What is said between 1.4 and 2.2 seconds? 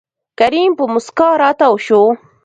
راتاو شو.